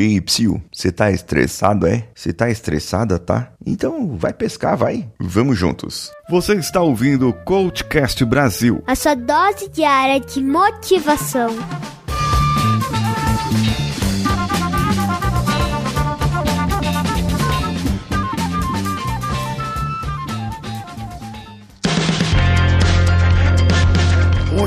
Ei, 0.00 0.18
Psyu, 0.18 0.62
você 0.72 0.90
tá 0.90 1.10
estressado, 1.10 1.86
é? 1.86 2.08
Você 2.14 2.32
tá 2.32 2.48
estressada, 2.48 3.18
tá? 3.18 3.52
Então 3.66 4.16
vai 4.16 4.32
pescar, 4.32 4.74
vai. 4.74 5.06
Vamos 5.20 5.58
juntos. 5.58 6.10
Você 6.30 6.54
está 6.54 6.80
ouvindo 6.80 7.28
o 7.28 7.34
Coachcast 7.34 8.24
Brasil. 8.24 8.82
A 8.86 8.94
sua 8.94 9.14
dose 9.14 9.68
diária 9.68 10.18
de 10.18 10.42
motivação. 10.42 11.50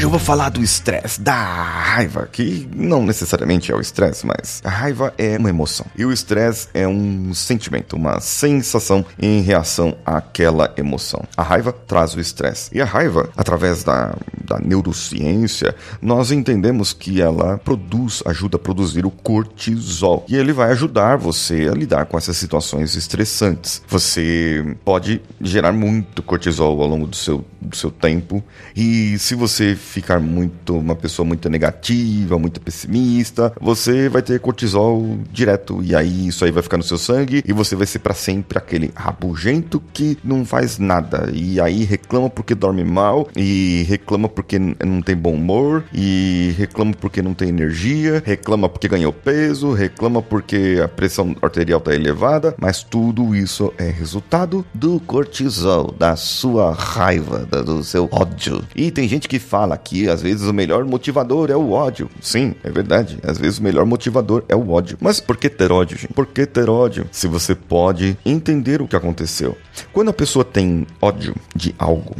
Hoje 0.00 0.06
eu 0.06 0.10
vou 0.10 0.18
falar 0.18 0.48
do 0.48 0.62
estresse, 0.62 1.20
da 1.20 1.34
raiva, 1.34 2.26
que 2.32 2.66
não 2.74 3.04
necessariamente 3.04 3.70
é 3.70 3.76
o 3.76 3.82
estresse, 3.82 4.26
mas 4.26 4.62
a 4.64 4.70
raiva 4.70 5.12
é 5.18 5.36
uma 5.36 5.50
emoção. 5.50 5.84
E 5.94 6.06
o 6.06 6.10
estresse 6.10 6.68
é 6.72 6.88
um 6.88 7.34
sentimento, 7.34 7.96
uma 7.96 8.18
sensação 8.18 9.04
em 9.18 9.42
reação 9.42 9.94
àquela 10.06 10.72
emoção. 10.78 11.22
A 11.36 11.42
raiva 11.42 11.70
traz 11.70 12.14
o 12.14 12.20
estresse. 12.20 12.70
E 12.72 12.80
a 12.80 12.86
raiva, 12.86 13.28
através 13.36 13.84
da, 13.84 14.14
da 14.42 14.58
neurociência, 14.58 15.76
nós 16.00 16.32
entendemos 16.32 16.94
que 16.94 17.20
ela 17.20 17.58
produz, 17.58 18.22
ajuda 18.24 18.56
a 18.56 18.58
produzir 18.58 19.04
o 19.04 19.10
cortisol. 19.10 20.24
E 20.30 20.34
ele 20.34 20.54
vai 20.54 20.70
ajudar 20.70 21.16
você 21.16 21.68
a 21.70 21.74
lidar 21.74 22.06
com 22.06 22.16
essas 22.16 22.38
situações 22.38 22.96
estressantes. 22.96 23.82
Você 23.86 24.64
pode 24.82 25.20
gerar 25.42 25.72
muito 25.72 26.22
cortisol 26.22 26.80
ao 26.80 26.88
longo 26.88 27.06
do 27.06 27.16
seu, 27.16 27.44
do 27.60 27.76
seu 27.76 27.90
tempo. 27.90 28.42
E 28.74 29.18
se 29.18 29.34
você 29.34 29.76
ficar 29.90 30.20
muito 30.20 30.76
uma 30.76 30.94
pessoa 30.94 31.26
muito 31.26 31.48
negativa, 31.50 32.38
muito 32.38 32.60
pessimista, 32.60 33.52
você 33.60 34.08
vai 34.08 34.22
ter 34.22 34.38
cortisol 34.40 35.18
direto. 35.32 35.82
E 35.82 35.94
aí 35.94 36.28
isso 36.28 36.44
aí 36.44 36.50
vai 36.50 36.62
ficar 36.62 36.76
no 36.76 36.82
seu 36.82 36.96
sangue 36.96 37.42
e 37.46 37.52
você 37.52 37.74
vai 37.74 37.86
ser 37.86 37.98
para 37.98 38.14
sempre 38.14 38.56
aquele 38.56 38.92
rabugento 38.94 39.82
que 39.92 40.16
não 40.22 40.44
faz 40.44 40.78
nada. 40.78 41.30
E 41.32 41.60
aí 41.60 41.84
reclama 41.84 42.30
porque 42.30 42.54
dorme 42.54 42.84
mal 42.84 43.28
e 43.36 43.84
reclama 43.88 44.28
porque 44.28 44.58
não 44.58 45.02
tem 45.02 45.16
bom 45.16 45.34
humor 45.34 45.84
e 45.92 46.54
reclama 46.56 46.92
porque 46.92 47.20
não 47.20 47.34
tem 47.34 47.48
energia, 47.48 48.22
reclama 48.24 48.68
porque 48.68 48.88
ganhou 48.88 49.12
peso, 49.12 49.72
reclama 49.72 50.22
porque 50.22 50.80
a 50.82 50.88
pressão 50.88 51.34
arterial 51.42 51.80
tá 51.80 51.94
elevada, 51.94 52.54
mas 52.58 52.82
tudo 52.84 53.34
isso 53.34 53.72
é 53.76 53.90
resultado 53.90 54.64
do 54.72 55.00
cortisol, 55.00 55.92
da 55.98 56.14
sua 56.14 56.72
raiva, 56.72 57.40
do 57.46 57.82
seu 57.82 58.08
ódio. 58.12 58.64
E 58.74 58.90
tem 58.90 59.08
gente 59.08 59.28
que 59.28 59.38
fala 59.38 59.79
que 59.82 60.08
às 60.08 60.22
vezes 60.22 60.46
o 60.46 60.52
melhor 60.52 60.84
motivador 60.84 61.50
é 61.50 61.56
o 61.56 61.70
ódio. 61.70 62.10
Sim, 62.20 62.54
é 62.62 62.70
verdade. 62.70 63.18
Às 63.22 63.38
vezes 63.38 63.58
o 63.58 63.62
melhor 63.62 63.84
motivador 63.84 64.44
é 64.48 64.56
o 64.56 64.70
ódio. 64.70 64.98
Mas 65.00 65.20
por 65.20 65.36
que 65.36 65.48
ter 65.48 65.72
ódio, 65.72 65.98
gente? 65.98 66.12
Por 66.12 66.26
que 66.26 66.46
ter 66.46 66.68
ódio? 66.68 67.06
Se 67.10 67.26
você 67.26 67.54
pode 67.54 68.16
entender 68.24 68.82
o 68.82 68.88
que 68.88 68.96
aconteceu. 68.96 69.56
Quando 69.92 70.10
a 70.10 70.14
pessoa 70.14 70.44
tem 70.44 70.86
ódio 71.00 71.34
de 71.54 71.74
algo, 71.78 72.14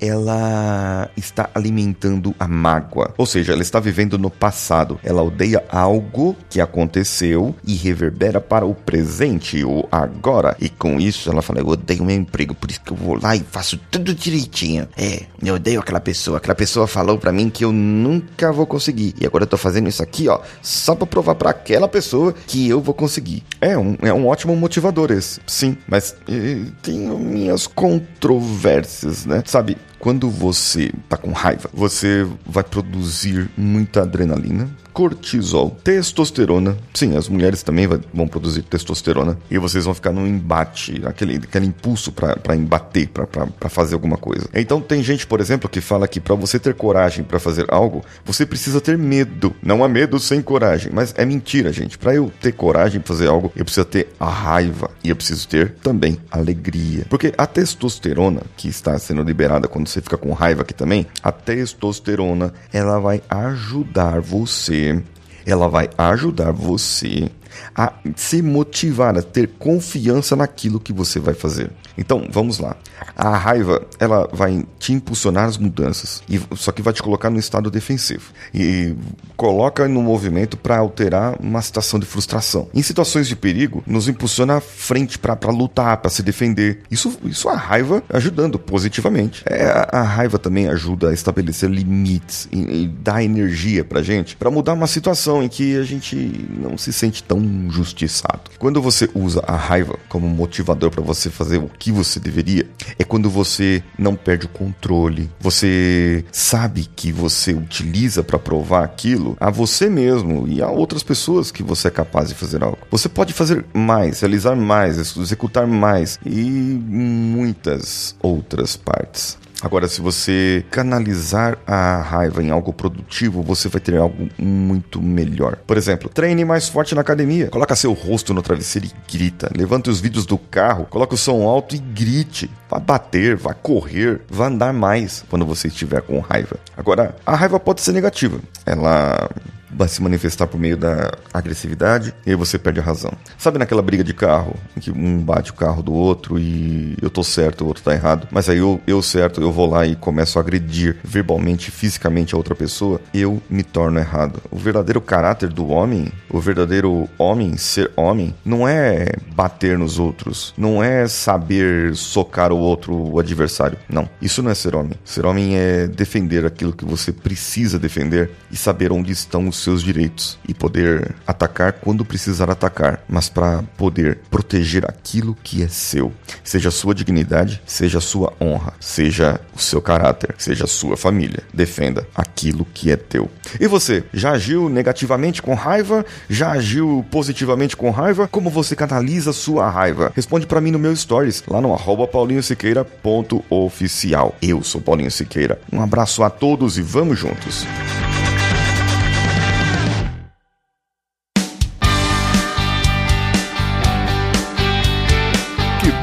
ela 0.00 1.10
está 1.16 1.50
alimentando 1.54 2.34
a 2.38 2.46
mágoa. 2.46 3.12
Ou 3.16 3.26
seja, 3.26 3.52
ela 3.52 3.62
está 3.62 3.80
vivendo 3.80 4.18
no 4.18 4.30
passado. 4.30 4.98
Ela 5.02 5.22
odeia 5.22 5.64
algo 5.68 6.36
que 6.48 6.60
aconteceu 6.60 7.54
e 7.64 7.74
reverbera 7.74 8.40
para 8.40 8.64
o 8.64 8.74
presente, 8.74 9.64
o 9.64 9.86
agora. 9.90 10.56
E 10.60 10.68
com 10.68 11.00
isso 11.00 11.30
ela 11.30 11.42
fala: 11.42 11.60
Eu 11.60 11.68
odeio 11.68 12.04
meu 12.04 12.16
emprego, 12.16 12.54
por 12.54 12.70
isso 12.70 12.80
que 12.80 12.92
eu 12.92 12.96
vou 12.96 13.18
lá 13.20 13.34
e 13.36 13.40
faço 13.40 13.78
tudo 13.90 14.14
direitinho. 14.14 14.88
É, 14.96 15.24
eu 15.42 15.54
odeio 15.54 15.80
aquela 15.80 16.00
pessoa. 16.00 16.38
Aquela 16.38 16.54
pessoa 16.54 16.86
falou 16.88 17.18
para 17.18 17.32
mim 17.32 17.50
que 17.50 17.64
eu 17.64 17.72
nunca 17.72 18.52
vou 18.52 18.66
conseguir. 18.66 19.14
E 19.20 19.26
agora 19.26 19.44
eu 19.44 19.48
tô 19.48 19.56
fazendo 19.56 19.88
isso 19.88 20.02
aqui, 20.02 20.28
ó, 20.28 20.40
só 20.62 20.94
para 20.94 21.06
provar 21.06 21.34
para 21.34 21.50
aquela 21.50 21.88
pessoa 21.88 22.34
que 22.46 22.68
eu 22.68 22.80
vou 22.80 22.94
conseguir. 22.94 23.44
É 23.60 23.76
um, 23.76 23.96
é 24.02 24.12
um 24.12 24.26
ótimo 24.26 24.56
motivador 24.56 25.10
esse, 25.10 25.40
sim. 25.46 25.76
Mas 25.86 26.16
eh, 26.28 26.62
tenho 26.82 27.18
minhas 27.18 27.66
controvérsias, 27.66 29.26
né? 29.26 29.42
Sabe, 29.46 29.76
quando 29.98 30.30
você 30.30 30.92
tá 31.08 31.16
com 31.16 31.32
raiva, 31.32 31.68
você 31.72 32.26
vai 32.46 32.62
produzir 32.62 33.50
muita 33.56 34.02
adrenalina, 34.02 34.68
cortisol, 34.92 35.76
testosterona. 35.84 36.76
Sim, 36.92 37.16
as 37.16 37.28
mulheres 37.28 37.62
também 37.62 37.86
vão 38.12 38.26
produzir 38.26 38.62
testosterona. 38.62 39.38
E 39.50 39.56
vocês 39.58 39.84
vão 39.84 39.94
ficar 39.94 40.10
num 40.10 40.26
embate, 40.26 41.02
aquele, 41.04 41.36
aquele 41.36 41.66
impulso 41.66 42.12
para 42.12 42.56
embater, 42.56 43.08
para 43.08 43.68
fazer 43.68 43.94
alguma 43.94 44.16
coisa. 44.16 44.48
Então 44.52 44.80
tem 44.80 45.02
gente, 45.02 45.26
por 45.26 45.40
exemplo, 45.40 45.68
que 45.68 45.80
fala 45.80 46.08
que 46.08 46.18
para 46.18 46.34
você 46.34 46.58
ter 46.58 46.74
coragem 46.74 47.22
para 47.24 47.38
fazer 47.38 47.66
algo, 47.68 48.04
você 48.24 48.44
precisa 48.44 48.80
ter 48.80 48.98
medo. 48.98 49.54
Não 49.62 49.84
há 49.84 49.88
medo 49.88 50.18
sem 50.18 50.42
coragem. 50.42 50.90
Mas 50.92 51.14
é 51.16 51.24
mentira, 51.24 51.72
gente. 51.72 51.96
Para 51.96 52.14
eu 52.14 52.32
ter 52.40 52.52
coragem 52.52 53.00
para 53.00 53.14
fazer 53.14 53.28
algo, 53.28 53.52
eu 53.54 53.64
preciso 53.64 53.86
ter 53.86 54.08
a 54.18 54.28
raiva. 54.28 54.90
E 55.04 55.10
eu 55.10 55.16
preciso 55.16 55.46
ter 55.46 55.74
também 55.82 56.18
alegria. 56.30 57.06
Porque 57.08 57.32
a 57.38 57.46
testosterona, 57.46 58.42
que 58.56 58.68
está 58.68 58.98
sendo 58.98 59.22
liberada 59.22 59.68
quando 59.68 59.87
você 59.88 60.00
fica 60.00 60.16
com 60.16 60.32
raiva 60.32 60.62
aqui 60.62 60.74
também, 60.74 61.06
a 61.22 61.32
testosterona, 61.32 62.52
ela 62.72 62.98
vai 63.00 63.22
ajudar 63.28 64.20
você 64.20 65.02
ela 65.48 65.66
vai 65.66 65.88
ajudar 65.96 66.52
você 66.52 67.30
a 67.74 67.94
se 68.14 68.42
motivar, 68.42 69.16
a 69.16 69.22
ter 69.22 69.48
confiança 69.58 70.36
naquilo 70.36 70.78
que 70.78 70.92
você 70.92 71.18
vai 71.18 71.32
fazer. 71.32 71.70
Então, 71.98 72.26
vamos 72.30 72.58
lá. 72.58 72.76
A 73.16 73.36
raiva, 73.36 73.82
ela 73.98 74.28
vai 74.32 74.64
te 74.78 74.92
impulsionar 74.92 75.44
as 75.44 75.58
mudanças, 75.58 76.22
e 76.28 76.40
só 76.56 76.70
que 76.72 76.80
vai 76.80 76.92
te 76.92 77.02
colocar 77.02 77.28
no 77.28 77.38
estado 77.38 77.70
defensivo. 77.70 78.32
E 78.54 78.94
coloca 79.36 79.86
no 79.88 80.02
movimento 80.02 80.56
para 80.56 80.78
alterar 80.78 81.36
uma 81.40 81.60
situação 81.60 81.98
de 81.98 82.06
frustração. 82.06 82.68
Em 82.72 82.82
situações 82.82 83.26
de 83.28 83.36
perigo, 83.36 83.82
nos 83.86 84.08
impulsiona 84.08 84.56
à 84.56 84.60
frente 84.60 85.18
para 85.18 85.36
lutar, 85.50 85.96
para 85.98 86.10
se 86.10 86.22
defender. 86.22 86.82
Isso, 86.90 87.18
isso 87.24 87.48
a 87.48 87.56
raiva 87.56 88.02
ajudando 88.08 88.58
positivamente. 88.58 89.42
É, 89.46 89.64
a, 89.64 89.88
a 89.92 90.02
raiva 90.02 90.38
também 90.38 90.68
ajuda 90.68 91.10
a 91.10 91.14
estabelecer 91.14 91.68
limites 91.68 92.48
e, 92.52 92.84
e 92.84 92.88
dar 92.88 93.22
energia 93.22 93.84
pra 93.84 94.02
gente 94.02 94.36
para 94.36 94.50
mudar 94.50 94.74
uma 94.74 94.86
situação 94.86 95.42
em 95.42 95.48
que 95.48 95.76
a 95.76 95.82
gente 95.82 96.16
não 96.50 96.78
se 96.78 96.92
sente 96.92 97.22
tão 97.22 97.38
injustiçado. 97.38 98.50
Quando 98.58 98.80
você 98.80 99.08
usa 99.14 99.42
a 99.46 99.56
raiva 99.56 99.98
como 100.08 100.28
motivador 100.28 100.90
para 100.90 101.02
você 101.02 101.30
fazer 101.30 101.58
o 101.58 101.68
que 101.68 101.87
você 101.92 102.20
deveria, 102.20 102.68
é 102.98 103.04
quando 103.04 103.30
você 103.30 103.82
não 103.98 104.14
perde 104.14 104.46
o 104.46 104.48
controle. 104.48 105.30
Você 105.40 106.24
sabe 106.32 106.88
que 106.96 107.12
você 107.12 107.52
utiliza 107.52 108.22
para 108.22 108.38
provar 108.38 108.84
aquilo 108.84 109.36
a 109.40 109.50
você 109.50 109.88
mesmo 109.88 110.46
e 110.48 110.62
a 110.62 110.68
outras 110.68 111.02
pessoas 111.02 111.50
que 111.50 111.62
você 111.62 111.88
é 111.88 111.90
capaz 111.90 112.28
de 112.28 112.34
fazer 112.34 112.62
algo. 112.62 112.78
Você 112.90 113.08
pode 113.08 113.32
fazer 113.32 113.64
mais, 113.72 114.20
realizar 114.20 114.54
mais, 114.54 114.98
executar 115.16 115.66
mais 115.66 116.18
e 116.24 116.30
muitas 116.30 118.16
outras 118.20 118.76
partes. 118.76 119.38
Agora, 119.60 119.88
se 119.88 120.00
você 120.00 120.64
canalizar 120.70 121.58
a 121.66 122.00
raiva 122.00 122.42
em 122.42 122.50
algo 122.50 122.72
produtivo, 122.72 123.42
você 123.42 123.68
vai 123.68 123.80
ter 123.80 123.96
algo 123.96 124.28
muito 124.38 125.02
melhor. 125.02 125.56
Por 125.66 125.76
exemplo, 125.76 126.08
treine 126.08 126.44
mais 126.44 126.68
forte 126.68 126.94
na 126.94 127.00
academia. 127.00 127.48
Coloca 127.48 127.74
seu 127.74 127.92
rosto 127.92 128.32
no 128.32 128.42
travesseiro 128.42 128.86
e 128.86 129.12
grita. 129.12 129.50
Levante 129.56 129.90
os 129.90 130.00
vídeos 130.00 130.24
do 130.26 130.38
carro, 130.38 130.86
coloque 130.86 131.14
o 131.14 131.18
som 131.18 131.42
alto 131.46 131.74
e 131.74 131.78
grite. 131.78 132.48
Vá 132.70 132.78
bater, 132.78 133.36
vá 133.36 133.52
correr, 133.52 134.20
vá 134.30 134.46
andar 134.46 134.72
mais 134.72 135.24
quando 135.28 135.44
você 135.44 135.68
estiver 135.68 136.02
com 136.02 136.20
raiva. 136.20 136.56
Agora, 136.76 137.16
a 137.26 137.34
raiva 137.34 137.58
pode 137.58 137.80
ser 137.80 137.92
negativa. 137.92 138.38
Ela 138.64 139.28
vai 139.70 139.88
se 139.88 140.02
manifestar 140.02 140.46
por 140.46 140.58
meio 140.58 140.76
da 140.76 141.12
agressividade 141.32 142.14
e 142.26 142.30
aí 142.30 142.36
você 142.36 142.58
perde 142.58 142.80
a 142.80 142.82
razão. 142.82 143.12
Sabe 143.36 143.58
naquela 143.58 143.82
briga 143.82 144.02
de 144.02 144.14
carro, 144.14 144.54
em 144.76 144.80
que 144.80 144.90
um 144.90 145.18
bate 145.18 145.50
o 145.50 145.54
carro 145.54 145.82
do 145.82 145.92
outro 145.92 146.38
e 146.38 146.96
eu 147.00 147.10
tô 147.10 147.22
certo, 147.22 147.64
o 147.64 147.68
outro 147.68 147.82
tá 147.82 147.92
errado, 147.92 148.28
mas 148.30 148.48
aí 148.48 148.58
eu, 148.58 148.80
eu 148.86 149.02
certo, 149.02 149.40
eu 149.40 149.52
vou 149.52 149.68
lá 149.68 149.86
e 149.86 149.96
começo 149.96 150.38
a 150.38 150.42
agredir 150.42 150.96
verbalmente, 151.02 151.70
fisicamente 151.70 152.34
a 152.34 152.38
outra 152.38 152.54
pessoa, 152.54 153.00
eu 153.12 153.42
me 153.48 153.62
torno 153.62 153.98
errado. 153.98 154.40
O 154.50 154.56
verdadeiro 154.56 155.00
caráter 155.00 155.48
do 155.48 155.68
homem, 155.68 156.10
o 156.30 156.40
verdadeiro 156.40 157.08
homem, 157.18 157.56
ser 157.56 157.90
homem, 157.96 158.34
não 158.44 158.66
é 158.66 159.06
bater 159.34 159.78
nos 159.78 159.98
outros, 159.98 160.54
não 160.56 160.82
é 160.82 161.06
saber 161.06 161.94
socar 161.94 162.52
o 162.52 162.58
outro, 162.58 162.94
o 162.94 163.18
adversário. 163.18 163.78
Não, 163.88 164.08
isso 164.20 164.42
não 164.42 164.50
é 164.50 164.54
ser 164.54 164.74
homem. 164.74 164.92
Ser 165.04 165.26
homem 165.26 165.56
é 165.56 165.86
defender 165.86 166.44
aquilo 166.44 166.72
que 166.72 166.84
você 166.84 167.12
precisa 167.12 167.78
defender 167.78 168.30
e 168.50 168.56
saber 168.56 168.92
onde 168.92 169.12
estão 169.12 169.48
os 169.48 169.57
seus 169.58 169.82
direitos 169.82 170.38
e 170.46 170.54
poder 170.54 171.14
atacar 171.26 171.72
quando 171.72 172.04
precisar 172.04 172.50
atacar, 172.50 173.02
mas 173.08 173.28
para 173.28 173.64
poder 173.76 174.18
proteger 174.30 174.84
aquilo 174.84 175.36
que 175.42 175.60
é 175.62 175.68
seu, 175.68 176.12
seja 176.42 176.70
sua 176.70 176.94
dignidade, 176.94 177.60
seja 177.66 178.00
sua 178.00 178.32
honra, 178.40 178.72
seja 178.80 179.40
o 179.54 179.60
seu 179.60 179.82
caráter, 179.82 180.34
seja 180.38 180.66
sua 180.66 180.96
família. 180.96 181.42
Defenda 181.52 182.06
aquilo 182.14 182.66
que 182.72 182.90
é 182.90 182.96
teu. 182.96 183.28
E 183.60 183.66
você, 183.66 184.04
já 184.12 184.30
agiu 184.32 184.68
negativamente 184.68 185.40
com 185.42 185.54
raiva? 185.54 186.04
Já 186.28 186.52
agiu 186.52 187.04
positivamente 187.10 187.76
com 187.76 187.90
raiva? 187.90 188.28
Como 188.28 188.50
você 188.50 188.76
canaliza 188.76 189.32
sua 189.32 189.68
raiva? 189.68 190.12
Responde 190.14 190.46
para 190.46 190.60
mim 190.60 190.70
no 190.70 190.78
meu 190.78 190.94
stories, 190.94 191.42
lá 191.48 191.60
no 191.60 191.74
arroba 191.74 192.06
paulinhosiqueira.oficial. 192.06 194.36
Eu 194.40 194.62
sou 194.62 194.80
Paulinho 194.80 195.10
Siqueira. 195.10 195.60
Um 195.72 195.82
abraço 195.82 196.22
a 196.22 196.30
todos 196.30 196.78
e 196.78 196.82
vamos 196.82 197.18
juntos. 197.18 197.66